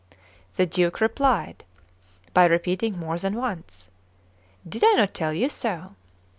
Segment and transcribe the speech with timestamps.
[0.55, 1.63] The Duke replied
[2.33, 3.87] by repeating more than once:
[4.67, 5.93] "Did I not tell you so?"